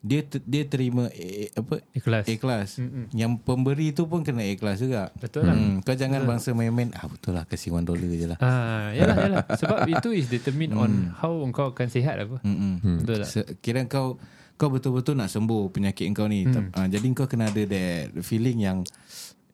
dia 0.00 0.20
ter, 0.22 0.40
dia 0.42 0.64
terima 0.64 1.12
eh, 1.12 1.52
apa 1.52 1.84
Ikhlas. 1.92 2.24
ikhlas. 2.24 2.80
Yang 3.10 3.36
pemberi 3.40 3.92
tu 3.92 4.04
pun 4.04 4.20
kena 4.20 4.40
ikhlas 4.42 4.80
juga. 4.80 5.12
Betul 5.14 5.44
lah. 5.44 5.52
Hmm, 5.52 5.80
kau 5.80 5.92
jangan 5.92 6.24
bangsa 6.24 6.50
main-main. 6.50 6.88
Ah 6.92 7.04
betul 7.04 7.32
lah 7.32 7.44
kasih 7.44 7.70
1 7.70 7.84
dollar 7.84 8.08
je 8.10 8.26
lah. 8.26 8.38
Ah, 8.38 8.88
yalah, 8.90 9.16
yalah. 9.18 9.44
Sebab 9.52 9.84
itu 9.86 10.08
is 10.10 10.26
determine 10.26 10.72
on 10.72 10.90
how 11.14 11.36
engkau 11.40 11.70
akan 11.70 11.86
sihat 11.86 12.16
apa. 12.18 12.40
Hmm. 12.40 12.80
Betul 12.98 13.20
tak? 13.20 13.28
Se- 13.28 13.50
Kira 13.58 13.84
kau 13.84 14.16
kau 14.56 14.68
betul-betul 14.68 15.16
nak 15.16 15.28
sembuh 15.28 15.68
penyakit 15.68 16.08
kau 16.10 16.24
ni. 16.24 16.44
Hmm. 16.44 16.68
Uh, 16.70 16.86
jadi 16.86 17.04
kau 17.12 17.24
kena 17.24 17.48
ada 17.48 17.62
that 17.62 18.12
feeling 18.20 18.56
yang 18.58 18.78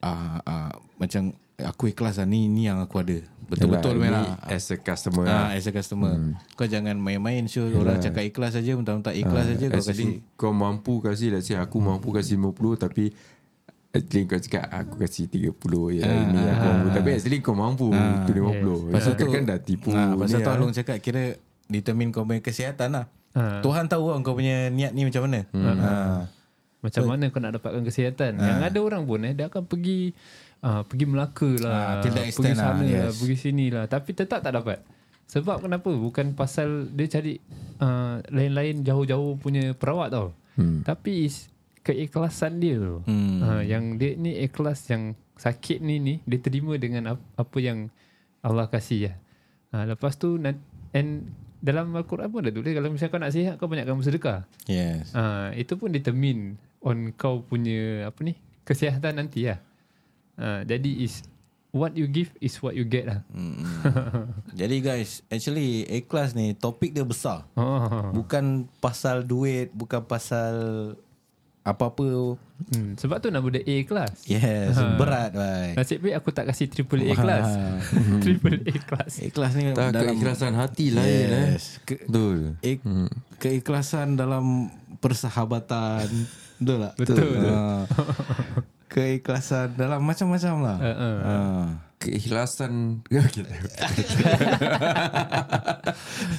uh, 0.01 0.39
uh, 0.41 0.71
macam 0.97 1.35
aku 1.59 1.89
ikhlas 1.89 2.17
lah 2.17 2.25
ni 2.25 2.47
ni 2.47 2.65
yang 2.65 2.79
aku 2.79 2.99
ada. 2.99 3.19
Betul-betul 3.47 3.95
Yalah, 3.97 4.03
memang. 4.03 4.27
ni 4.43 4.53
As 4.53 4.67
a 4.67 4.77
customer 4.77 5.23
Ah, 5.23 5.31
lah. 5.47 5.49
as 5.55 5.65
a 5.65 5.71
customer. 5.71 6.19
Kau 6.53 6.67
jangan 6.67 6.95
main-main 6.95 7.47
show 7.47 7.65
orang 7.71 7.99
cakap 7.99 8.25
ikhlas 8.25 8.53
saja, 8.53 8.75
mentang-mentang 8.75 9.15
ikhlas 9.15 9.47
saja 9.47 9.65
kau 9.65 9.79
Actually 9.79 10.19
kasih. 10.19 10.35
kau 10.35 10.51
mampu 10.51 10.99
kasih 10.99 11.29
Let's 11.31 11.47
say 11.47 11.55
aku 11.55 11.79
mampu 11.79 12.11
kasih 12.11 12.35
50 12.35 12.51
Tapi 12.77 13.15
Actually 13.89 14.27
kau 14.27 14.37
cakap 14.37 14.67
Aku 14.69 14.95
kasih 14.99 15.25
30 15.31 15.55
ya, 15.95 16.03
Ini 16.05 16.41
aku 16.51 16.65
mampu 16.67 16.89
Tapi 16.91 17.09
actually 17.15 17.39
kau 17.39 17.55
mampu 17.55 17.87
Tu 18.27 18.33
50 18.35 18.91
Pasal 18.91 18.91
Pasal 18.91 19.13
tu 19.15 19.27
kan 19.31 19.43
dah 19.47 19.59
tipu 19.59 19.91
Ah, 19.91 20.13
pasal 20.13 20.39
ni 20.39 20.45
tu. 20.45 20.51
Along 20.51 20.73
cakap 20.75 20.97
kira 20.99 21.23
determine 21.67 22.11
kau 22.11 22.23
punya 22.23 22.39
kesihatan 22.41 22.89
lah. 22.93 23.07
Ah. 23.31 23.59
Tuhan 23.61 23.87
tahu 23.87 24.11
lah 24.11 24.19
kau 24.21 24.35
punya 24.35 24.69
niat 24.69 24.91
ni 24.91 25.03
macam 25.03 25.23
mana. 25.23 25.47
Ah. 25.55 26.27
Macam 26.79 27.03
mana 27.05 27.27
kau 27.27 27.39
nak 27.39 27.55
dapatkan 27.55 27.83
kesihatan? 27.83 28.39
Yang 28.39 28.59
ada 28.65 28.79
orang 28.81 29.03
pun 29.03 29.23
eh 29.23 29.33
dia 29.33 29.47
akan 29.47 29.67
pergi 29.67 30.15
uh, 30.63 30.83
pergi 30.87 31.05
Melaka 31.09 31.51
lah, 31.61 32.01
Ah, 32.01 32.05
that 32.05 32.33
pergi 32.33 32.53
lah, 32.53 32.57
sana 32.57 32.83
lah, 32.85 33.09
yes. 33.11 33.19
pergi 33.21 33.37
sini 33.37 33.67
lah. 33.69 33.85
Tapi 33.89 34.11
tetap 34.13 34.41
tak 34.41 34.53
dapat. 34.55 34.81
Sebab 35.27 35.67
kenapa? 35.67 35.91
Bukan 35.91 36.39
pasal 36.39 36.87
dia 36.95 37.11
cari 37.11 37.43
uh, 37.83 38.23
lain-lain 38.31 38.87
jauh-jauh 38.87 39.37
punya 39.43 39.75
perawat 39.75 40.15
tau. 40.15 40.31
Hmm. 40.55 40.87
Tapi 40.87 41.27
is 41.27 41.51
keikhlasan 41.83 42.63
dia 42.63 42.79
tu. 42.79 43.03
Hmm. 43.05 43.43
Uh, 43.43 43.63
yang 43.67 43.99
dia 43.99 44.15
ni 44.15 44.39
ikhlas 44.39 44.87
yang 44.87 45.19
sakit 45.37 45.83
ni 45.83 45.99
ni 45.99 46.15
dia 46.25 46.39
terima 46.41 46.79
dengan 46.79 47.19
ap- 47.19 47.27
apa 47.35 47.59
yang 47.59 47.91
Allah 48.41 48.71
kasih 48.71 49.11
ya. 49.11 49.15
Uh, 49.75 49.85
lepas 49.93 50.15
tu 50.15 50.39
and 50.95 51.27
dalam 51.59 51.91
Al-Quran 51.99 52.31
pun 52.31 52.47
ada 52.47 52.55
tulis 52.55 52.71
kalau 52.71 52.89
misalnya 52.95 53.11
kau 53.11 53.21
nak 53.21 53.33
sihat 53.35 53.55
kau 53.59 53.67
banyakkan 53.67 53.99
bersedekah. 53.99 54.47
Yes. 54.71 55.11
Ah, 55.11 55.51
itu 55.57 55.75
pun 55.75 55.91
determine 55.91 56.55
on 56.79 57.11
kau 57.19 57.43
punya 57.43 58.07
apa 58.07 58.23
ni 58.23 58.39
kesihatan 58.63 59.19
nanti 59.19 59.51
lah. 59.51 59.59
Ah, 60.37 60.61
jadi 60.69 61.05
is 61.05 61.25
what 61.77 61.93
you 61.93 62.09
give 62.09 62.33
is 62.41 62.57
what 62.65 62.73
you 62.73 62.89
get 62.89 63.05
lah. 63.05 63.21
Jadi 64.61 64.81
guys, 64.81 65.21
actually 65.29 65.85
ikhlas 65.85 66.33
ni 66.33 66.57
topik 66.57 66.97
dia 66.97 67.05
besar. 67.05 67.45
Oh. 67.53 68.13
Bukan 68.17 68.65
pasal 68.81 69.29
duit, 69.29 69.69
bukan 69.77 70.01
pasal 70.01 70.55
apa-apa. 71.67 72.39
Hmm, 72.73 72.95
sebab 72.95 73.19
tu 73.21 73.29
nama 73.29 73.45
dia 73.53 73.61
A 73.61 73.77
kelas. 73.85 74.25
Yes, 74.25 74.79
berat 74.97 75.35
bye. 75.35 75.75
Nasib 75.77 76.01
baik 76.01 76.15
aku 76.23 76.31
tak 76.33 76.47
kasih 76.49 76.71
triple 76.71 77.05
A 77.05 77.13
kelas. 77.13 77.49
triple 78.25 78.63
A 78.65 78.75
kelas. 78.81 79.13
Ikhlas 79.21 79.53
ni 79.59 79.75
Tak 79.75 79.93
dalam 79.93 80.15
keikhlasan 80.17 80.55
hati 80.57 80.95
lain 80.95 81.27
eh. 81.29 81.49
yes. 81.59 81.83
Ke, 81.85 82.07
Betul 82.07 82.57
ik, 82.63 82.81
keikhlasan 83.43 84.17
dalam 84.17 84.71
persahabatan. 85.03 86.07
Betul 86.57 86.77
tak? 86.81 86.93
Betul. 86.97 87.37
Ah. 87.53 87.85
Keikhlasan 88.97 89.77
dalam 89.77 90.01
macam-macam 90.01 90.55
lah. 90.65 90.77
Uh, 90.81 90.89
uh. 90.89 91.17
Ah. 91.21 91.67
Keikhlasan 91.97 93.05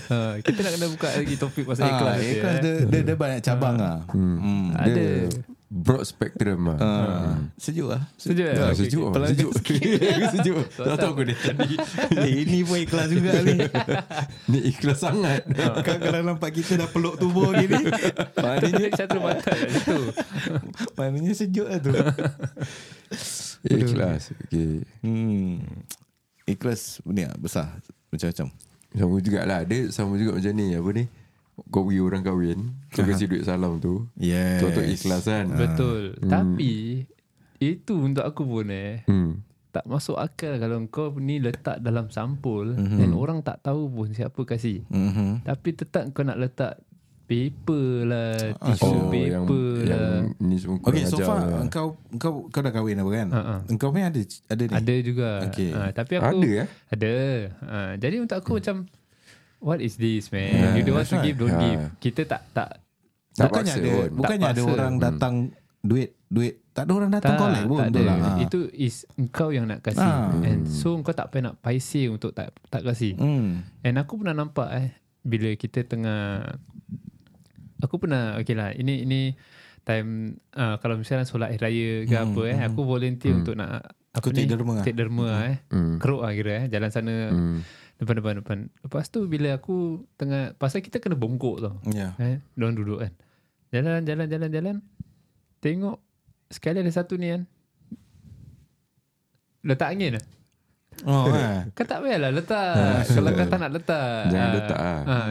Ah, 0.09 0.37
kita 0.45 0.59
nak 0.65 0.71
kena 0.77 0.87
buka 0.89 1.09
lagi 1.17 1.35
topik 1.37 1.65
pasal 1.65 1.85
Ah, 1.85 1.91
ikhlas. 1.97 2.17
dia, 2.17 2.29
ikhlas 2.33 2.55
eh. 2.57 2.61
dia, 2.61 2.73
dia, 2.89 3.01
dia 3.05 3.15
banyak 3.17 3.41
cabang 3.45 3.77
lah. 3.77 4.01
Hmm. 4.09 4.73
Ada. 4.73 4.89
Dia 4.89 5.29
Broad 5.67 6.07
spectrum 6.07 6.63
lah 6.63 6.79
Ah. 6.79 7.36
Sejuk 7.59 7.91
lah. 7.91 8.00
Sejuk 8.15 8.47
eh? 8.47 8.55
Ah, 8.55 8.71
Okay, 8.71 8.88
Sejuk 8.88 9.03
okay. 9.03 9.19
lah 9.19 9.29
Sejuk 9.36 9.51
Sejuk 10.33 10.57
Tak 10.74 10.95
tahu 10.95 11.12
aku 11.12 11.21
dia 11.27 11.36
tadi 11.36 11.75
eh, 12.15 12.31
ini 12.41 12.63
pun 12.63 12.79
ikhlas 12.79 13.12
juga 13.12 13.31
ni. 13.43 13.55
Ni 14.51 14.59
ikhlas 14.65 15.03
sangat 15.03 15.43
Kan 15.83 16.00
kalau 16.00 16.24
nampak 16.24 16.55
kita 16.55 16.79
dah 16.79 16.88
peluk 16.88 17.19
tubuh 17.19 17.51
gini. 17.51 17.83
maknanya, 18.33 18.95
satu 19.00 19.19
mata 19.19 19.51
situ. 19.51 20.00
maknanya 20.95 21.33
sejuk 21.36 21.67
lah 21.67 21.79
tu. 21.79 21.91
Ikhlas 23.63 24.31
Okay 24.47 24.88
Hmm. 25.03 25.59
Ikhlas 26.47 27.03
ni 27.03 27.27
lah, 27.27 27.36
besar. 27.36 27.75
Macam-macam. 28.07 28.47
Sama 28.95 29.15
jugalah 29.19 29.67
Dia 29.67 29.91
sama 29.91 30.15
juga 30.15 30.39
macam 30.39 30.51
ni 30.55 30.71
Apa 30.71 30.89
ni 30.95 31.03
Kau 31.73 31.89
pergi 31.89 32.01
orang 32.01 32.21
kahwin 32.21 32.59
Kau 32.93 33.01
kasi 33.01 33.25
duit 33.25 33.43
salam 33.43 33.81
tu 33.81 34.05
Yes. 34.13 34.61
Tu 34.61 34.67
tu 34.71 34.81
ikhlas 34.85 35.25
kan 35.25 35.49
Betul. 35.49 36.13
Tapi 36.21 37.05
itu 37.57 37.93
untuk 37.97 38.21
aku 38.21 38.45
pun 38.45 38.69
eh 38.69 39.01
hmm. 39.09 39.31
tak 39.73 39.85
masuk 39.89 40.17
akal 40.17 40.57
kalau 40.57 40.77
kau 40.89 41.13
ni 41.17 41.37
letak 41.37 41.81
dalam 41.81 42.09
sampul 42.09 42.73
mm-hmm. 42.73 42.97
dan 42.97 43.09
orang 43.13 43.39
tak 43.45 43.61
tahu 43.61 43.89
pun 43.93 44.09
siapa 44.09 44.41
kasih. 44.41 44.81
Mm-hmm. 44.89 45.45
Tapi 45.45 45.69
tetap 45.73 46.03
kau 46.17 46.25
nak 46.25 46.41
letak 46.41 46.81
paper 47.27 48.07
lah, 48.07 48.55
tisu 48.55 48.87
Oh 48.87 49.11
yang, 49.11 49.45
paper 49.45 49.69
lah. 49.85 49.99
yang 50.23 50.25
Ni 50.39 50.55
semua 50.57 50.79
Okay, 50.81 51.03
so 51.03 51.19
far 51.19 51.43
lah. 51.43 51.61
engkau 51.61 51.99
engkau 52.09 52.47
kau 52.49 52.61
dah 52.63 52.71
kahwin 52.71 53.03
apa 53.03 53.11
kan? 53.11 53.27
Ha. 53.29 53.55
Engkau 53.67 53.91
punya 53.91 54.07
ada 54.09 54.21
ada 54.47 54.63
ni. 54.63 54.73
Ada 54.73 54.95
juga. 55.03 55.29
Okay. 55.51 55.71
Ha, 55.75 55.91
tapi 55.91 56.13
aku 56.17 56.25
Ada, 56.25 56.49
eh? 56.63 56.67
Ada. 56.89 57.15
Ha, 57.67 57.77
jadi 57.99 58.15
untuk 58.23 58.37
aku 58.39 58.63
macam 58.63 58.87
what 59.59 59.79
is 59.79 59.95
this 59.95 60.29
man? 60.29 60.73
you 60.73 60.81
don't 60.81 60.95
want 60.95 61.05
to 61.05 61.13
that's 61.13 61.23
give, 61.23 61.35
don't 61.35 61.49
right. 61.49 61.61
give. 61.63 61.81
Ha. 61.81 61.89
Kita 61.97 62.21
tak 62.25 62.41
tak 62.51 62.69
Tak 63.33 63.47
bukannya 63.47 63.73
ada 63.75 63.89
pun. 63.91 64.07
bukannya 64.15 64.43
Tak 64.43 64.53
ada 64.53 64.63
orang 64.65 64.93
datang 64.97 65.35
duit 65.79 66.09
duit 66.27 66.53
tak 66.71 66.83
ada 66.83 66.91
orang 66.93 67.09
datang 67.09 67.31
tak, 67.31 67.39
collect 67.39 67.65
pun 67.65 67.77
tak 67.79 67.87
betul 67.87 68.03
ada. 68.03 68.09
lah. 68.11 68.17
Ha. 68.19 68.29
Itu 68.39 68.59
is 68.69 68.95
engkau 69.13 69.49
yang 69.49 69.65
nak 69.65 69.79
kasih. 69.79 70.03
Ah. 70.03 70.29
And 70.39 70.65
so 70.65 70.93
engkau 70.93 71.11
tak 71.11 71.29
payah 71.29 71.43
nak 71.47 71.55
paisi 71.57 72.05
untuk 72.05 72.31
tak 72.31 72.53
tak 72.67 72.81
kasih. 72.83 73.13
Hmm. 73.13 73.65
And 73.81 73.95
aku 73.95 74.13
pernah 74.15 74.35
nampak 74.35 74.69
eh 74.73 74.87
bila 75.21 75.49
kita 75.53 75.83
tengah 75.83 76.45
aku 77.79 77.95
pernah 77.97 78.37
okay 78.37 78.53
lah 78.53 78.71
ini 78.71 79.03
ini 79.03 79.21
time 79.83 80.35
uh, 80.51 80.75
kalau 80.77 80.97
misalnya 80.97 81.23
solat 81.23 81.53
hari 81.53 81.61
raya 81.61 81.89
ke 82.03 82.13
Hmm, 82.13 82.25
apa 82.27 82.41
eh 82.45 82.59
aku 82.61 82.81
volunteer 82.83 83.33
untuk 83.35 83.55
nak 83.55 83.93
Aku 84.11 84.33
take 84.33 84.49
derma 84.49 84.81
take 84.81 84.97
derma 84.97 85.27
lah, 85.27 85.41
eh 85.47 85.57
Hmm. 85.69 85.95
keruk 85.95 86.21
lah 86.21 86.31
kira 86.31 86.51
eh 86.57 86.65
jalan 86.67 86.89
sana 86.89 87.13
Hmm. 87.29 87.61
Depan 87.98 88.16
depan 88.22 88.34
depan. 88.42 88.58
Lepas 88.86 89.10
tu 89.10 89.25
bila 89.25 89.58
aku 89.58 90.06
tengah 90.22 90.54
pasal 90.62 90.86
kita 90.86 91.01
kena 91.01 91.18
bongkok 91.18 91.62
tau. 91.62 91.75
Ya. 91.89 92.13
eh 92.22 92.39
dorang 92.54 92.77
duduk 92.77 93.01
kan. 93.01 93.13
Jalan 93.74 94.06
jalan 94.06 94.27
jalan 94.30 94.50
jalan. 94.54 94.75
Tengok 95.60 95.98
sekali 96.54 96.86
ada 96.86 96.94
satu 96.94 97.18
ni 97.18 97.34
kan. 97.34 97.44
Letak 99.66 99.92
angin 99.92 100.22
lah 100.22 100.37
Oh, 101.06 101.30
eh. 101.38 101.70
Kau 101.77 101.86
tak 101.86 102.01
payahlah 102.01 102.32
letak. 102.34 103.06
Kalau 103.06 103.30
kau 103.30 103.46
tak 103.46 103.60
nak 103.62 103.72
letak. 103.75 104.22
Jangan 104.34 104.50
ah, 104.50 104.56
letak 104.58 104.80
lah. 104.80 105.01
ah. 105.06 105.27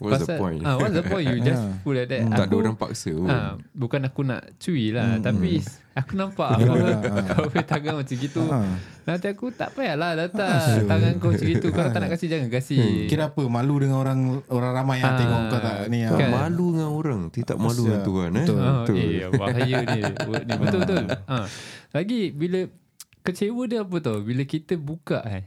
What's 0.00 0.24
the 0.24 0.36
point? 0.40 0.60
ah, 0.64 0.74
What's 0.80 0.96
the 0.96 1.04
point? 1.04 1.26
You 1.28 1.38
just 1.44 1.60
put 1.84 1.92
like 1.98 2.08
that. 2.08 2.24
Tak 2.24 2.46
ada 2.48 2.54
orang 2.56 2.76
paksa. 2.78 3.12
pun. 3.12 3.28
ah, 3.28 3.52
Bukan 3.76 4.00
aku 4.08 4.20
nak 4.24 4.42
cui 4.56 4.94
lah 4.94 5.20
Tapi 5.20 5.60
Aku 5.90 6.14
nampak. 6.16 6.54
Kau 7.34 7.50
punya 7.50 7.66
tangan 7.66 7.94
macam 8.00 8.16
gitu. 8.16 8.42
Nanti 9.04 9.26
aku 9.26 9.50
tak 9.50 9.74
payahlah 9.74 10.14
letak 10.14 10.86
Tangan 10.86 11.18
kau 11.18 11.34
macam 11.34 11.46
gitu. 11.50 11.68
Kalau 11.74 11.90
tak 11.90 12.00
nak 12.00 12.10
kasih 12.14 12.28
Jangan 12.30 12.48
kasih. 12.48 13.10
Kira 13.10 13.34
apa? 13.34 13.42
Malu 13.50 13.74
dengan 13.82 13.98
orang 13.98 14.20
orang 14.48 14.72
ramai 14.72 15.02
yang 15.02 15.18
tengok 15.18 15.40
kau 15.50 15.60
tak? 15.60 15.76
Ni 15.90 16.06
Kan. 16.06 16.30
malu 16.30 16.66
dengan 16.78 16.90
orang. 16.94 17.20
Tidak 17.28 17.58
malu 17.58 17.82
dengan 17.90 18.00
Tuhan 18.06 18.30
eh? 18.38 18.46
Oh, 18.48 18.86
eh, 18.86 19.28
bahaya 19.34 19.78
ni. 19.82 20.00
Betul 20.62 20.78
betul. 20.86 21.04
Ha. 21.26 21.36
Lagi 21.90 22.30
bila 22.30 22.70
kecewa 23.22 23.62
dia 23.64 23.80
apa 23.80 23.96
tau? 23.98 24.20
Bila 24.20 24.42
kita 24.42 24.74
buka 24.74 25.20
eh. 25.24 25.44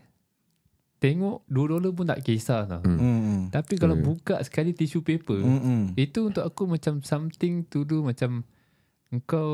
Tengok 0.98 1.44
2 1.52 1.68
dolar 1.68 1.92
pun 1.92 2.08
tak 2.08 2.24
kisah 2.24 2.64
tau. 2.64 2.80
Hmm. 2.80 3.52
Tapi 3.52 3.76
kalau 3.76 4.00
buka 4.00 4.40
sekali 4.40 4.72
tisu 4.72 5.04
paper, 5.04 5.44
Hmm. 5.44 5.92
itu 5.94 6.32
untuk 6.32 6.48
aku 6.48 6.64
macam 6.64 7.04
something 7.04 7.68
to 7.68 7.84
do 7.84 8.00
macam 8.00 8.48
engkau 9.12 9.52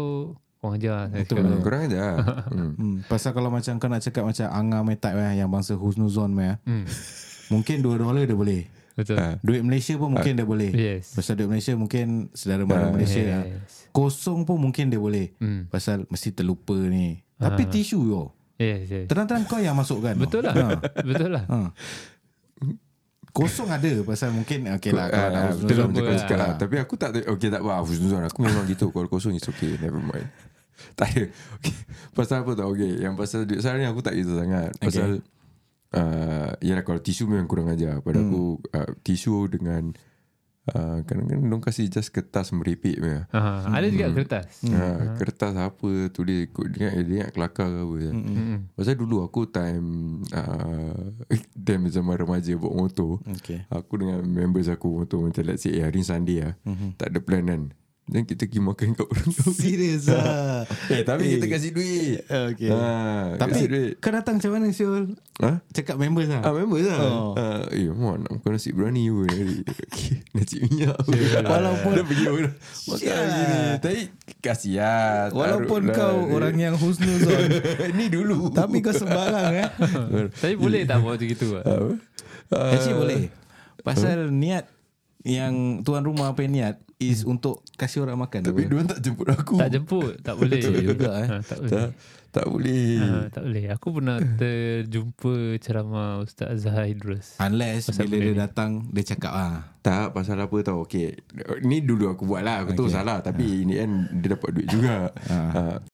orang 0.62 0.78
ajar 0.78 1.10
Betul. 1.10 1.42
cakap. 1.42 1.44
Hmm, 1.50 1.64
Korang 1.64 1.82
aja 1.88 2.04
hmm. 2.52 2.72
Hmm. 2.76 2.96
Pasal 3.08 3.32
kalau 3.34 3.50
macam 3.50 3.74
kau 3.80 3.90
nak 3.90 4.04
cakap 4.04 4.24
macam 4.28 4.46
Anga 4.52 4.80
mai 4.84 5.00
type 5.00 5.18
eh, 5.18 5.40
yang 5.40 5.50
bangsa 5.50 5.74
husnuzon 5.74 6.32
mai 6.32 6.54
eh. 6.54 6.58
Hmm. 6.70 6.86
Mungkin 7.50 7.82
2 7.82 7.98
dolar 7.98 8.24
dia 8.24 8.38
boleh. 8.38 8.70
Betul. 8.94 9.16
Duit 9.40 9.64
Malaysia 9.64 9.96
pun 9.96 10.12
mungkin 10.12 10.36
dia 10.36 10.44
boleh. 10.44 10.72
Yes. 10.76 11.16
Pasal 11.16 11.40
duit 11.40 11.48
Malaysia 11.48 11.72
mungkin 11.74 12.28
saudara 12.36 12.68
mara 12.68 12.92
Malaysia 12.92 13.24
ah. 13.32 13.48
Yes. 13.48 13.88
Kosong 13.90 14.44
pun 14.44 14.60
mungkin 14.60 14.92
dia 14.92 15.00
boleh. 15.00 15.32
Hmm. 15.40 15.66
Pasal 15.72 16.04
mesti 16.12 16.36
terlupa 16.36 16.76
ni. 16.76 17.24
Tapi 17.39 17.63
tisu 17.65 18.00
yo. 18.03 18.24
Yes, 18.60 18.91
yes. 18.91 19.08
Terang-terang 19.08 19.48
kau 19.48 19.58
yang 19.58 19.74
masukkan. 19.74 20.12
Betul 20.13 20.43
lah. 20.43 20.51
Ha. 20.53 20.67
Betul 21.00 21.31
lah. 21.31 21.48
Ha. 21.48 21.72
Kosong 23.29 23.69
ada 23.69 23.93
pasal 24.03 24.34
mungkin 24.34 24.65
okey 24.75 24.89
lah 24.89 25.05
kalau 25.08 25.29
ada 25.29 25.39
Ah. 25.39 25.53
Betul 25.53 25.75
lah 25.77 25.86
Betul 25.88 26.01
macam 26.01 26.01
kau 26.01 26.12
lah. 26.12 26.22
cakap 26.25 26.38
lah 26.41 26.51
Tapi 26.58 26.75
aku 26.81 26.93
tak 26.98 27.10
Okay 27.29 27.50
tak 27.53 27.62
apa 27.62 27.74
Husnuzon 27.86 28.25
Aku 28.25 28.39
memang 28.41 28.65
gitu 28.65 28.89
Kalau 28.89 29.05
kosong 29.05 29.38
is 29.38 29.46
okay 29.46 29.77
Never 29.77 30.01
mind 30.01 30.25
Tak 30.98 31.13
ada 31.13 31.24
okay. 31.53 31.75
Pasal 32.12 32.41
apa 32.41 32.58
tau 32.58 32.74
Okay 32.74 32.89
Yang 33.00 33.13
pasal 33.15 33.39
duit 33.46 33.62
sekarang 33.62 33.86
ni 33.86 33.88
Aku 33.88 34.01
tak 34.01 34.17
kisah 34.17 34.34
sangat 34.34 34.69
Pasal 34.81 35.10
uh, 35.93 36.51
Yalah 36.58 36.84
kalau 36.84 37.00
tisu 37.00 37.29
memang 37.29 37.46
kurang 37.46 37.69
ajar 37.69 38.01
Pada 38.01 38.17
aku 38.17 38.58
uh, 38.74 38.91
Tisu 39.05 39.46
dengan 39.46 39.93
uh, 40.74 40.98
Kadang-kadang 41.06 41.60
Diorang 41.60 41.64
kasih 41.68 41.92
just 41.92 42.16
kertas 42.16 42.56
meripik 42.56 43.04
punya 43.04 43.28
Ha, 43.36 43.68
ada 43.68 43.92
juga 43.92 44.08
kertas. 44.16 44.64
Hmm. 44.64 44.72
Ha, 44.72 44.86
kertas 45.20 45.54
apa 45.60 45.90
tulis 46.16 46.48
dia 46.72 46.88
ingat 46.88 47.04
dia 47.04 47.16
ingat 47.20 47.30
kelakar 47.36 47.68
ke 47.68 47.80
apa 47.84 47.96
kan. 48.00 48.14
Hmm. 48.16 48.58
Pasal 48.80 48.96
dulu 48.96 49.16
aku 49.28 49.44
time 49.52 49.88
uh, 50.32 50.96
time 51.68 51.84
zaman 51.92 52.16
remaja 52.16 52.56
bawa 52.56 52.88
motor. 52.88 53.20
Okay. 53.40 53.68
Aku 53.68 54.00
dengan 54.00 54.24
members 54.24 54.72
aku 54.72 55.04
motor 55.04 55.20
macam 55.28 55.44
let's 55.44 55.68
say 55.68 55.76
eh, 55.76 55.84
hari 55.84 56.00
Sunday 56.00 56.48
lah. 56.48 56.56
Tak 56.96 57.12
ada 57.12 57.20
plan 57.20 57.44
kan. 57.44 57.62
Dan 58.10 58.25
kita 58.25 58.44
pergi 58.44 58.58
makan 58.58 58.98
kat 58.98 59.06
orang 59.06 59.30
tu. 59.30 59.54
Serius 59.54 60.10
lah. 60.10 60.66
eh 60.94 61.06
tapi 61.06 61.38
kita 61.38 61.46
kasih 61.46 61.70
duit. 61.70 62.25
Okay. 62.25 62.74
Ha, 62.74 63.38
Tapi 63.38 63.60
duit. 63.63 63.92
kau 64.01 64.10
datang 64.10 64.42
macam 64.42 64.51
mana 64.51 64.74
Syul? 64.74 65.13
Ha? 65.38 65.62
Cakap 65.70 65.94
members 65.96 66.25
lah. 66.25 66.42
Ah, 66.42 66.50
members 66.50 66.89
lah. 66.89 66.98
Oh. 66.98 67.38
Ah, 67.38 67.70
eh, 67.70 67.86
mak 67.86 68.18
nak 68.20 68.32
makan 68.34 68.50
nasi 68.50 68.74
berani 68.74 69.08
pun 69.08 69.30
hari. 69.30 69.62
Okay, 69.89 70.25
nasi 70.34 70.58
minyak 70.60 70.98
pun. 70.98 71.13
Walaupun- 71.46 71.94
Dia 71.94 72.04
pergi 72.04 72.25
orang 72.25 72.56
makan 72.58 72.98
Sial. 72.98 73.25
gini. 73.30 73.58
Tapi 73.78 74.01
kasih 74.42 74.74
lah. 74.82 75.30
Walaupun 75.30 75.82
taruh 75.86 75.96
kau 75.96 76.18
lah. 76.18 76.34
orang 76.34 76.56
yang 76.58 76.75
husnuzon. 76.75 77.46
Ni 77.98 78.10
dulu. 78.10 78.50
tapi 78.50 78.82
kau 78.82 78.92
sembarang 78.92 79.54
eh. 79.56 79.70
Tapi 80.34 80.58
boleh 80.58 80.82
tak 80.84 80.98
buat 81.00 81.13
macam 81.13 81.30
gitu? 81.30 81.48
ah? 81.56 81.63
Apa? 81.63 81.94
Ah, 82.50 82.74
Actually 82.74 82.98
boleh. 82.98 83.22
Pasal 83.80 84.34
niat 84.34 84.66
yang 85.22 85.86
tuan 85.86 86.01
rumah 86.01 86.34
apa 86.34 86.42
yang 86.42 86.58
niat 86.58 86.75
is 87.00 87.24
untuk 87.24 87.63
kasih 87.74 88.03
orang 88.03 88.20
makan. 88.20 88.44
Tapi 88.44 88.68
dia 88.68 88.84
tak 88.86 89.00
jemput 89.00 89.27
aku. 89.27 89.56
Tak 89.56 89.70
jemput, 89.70 90.13
tak 90.20 90.36
boleh. 90.39 90.60
Juga, 90.62 91.10
eh. 91.18 91.27
Ha, 91.27 91.36
tak 91.41 91.58
boleh. 91.58 91.72
Tak, 91.72 91.89
tak 92.29 92.46
boleh. 92.46 92.91
Ha, 93.00 93.18
tak 93.32 93.44
boleh. 93.44 93.65
Aku 93.72 93.88
pernah 93.89 94.18
terjumpa 94.41 95.34
ceramah 95.58 96.20
Ustaz 96.20 96.60
Zahar 96.60 96.86
Idrus. 96.86 97.39
Unless 97.39 97.89
Pasal 97.89 98.03
bila 98.06 98.20
dia 98.20 98.29
ni. 98.29 98.38
datang 98.38 98.70
dia 98.91 99.03
cakap 99.08 99.32
ah. 99.32 99.56
Tak, 99.79 100.12
pasal 100.12 100.36
apa 100.38 100.51
tau. 100.60 100.84
Okay. 100.84 101.15
Ni 101.63 101.79
dulu 101.79 102.12
aku 102.12 102.27
buat 102.27 102.44
lah. 102.44 102.62
Aku 102.62 102.75
tahu 102.75 102.86
Okay. 102.86 103.00
salah. 103.00 103.24
Tapi 103.24 103.63
in 103.63 103.70
the 103.70 103.77
end, 103.79 103.96
dia 104.20 104.36
dapat 104.36 104.50
duit 104.51 104.68
juga. 104.68 105.08
Ah. 105.25 105.50
Ah, 105.50 105.75